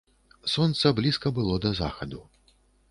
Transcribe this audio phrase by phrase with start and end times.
[0.53, 2.21] Сонца блізка было да захаду.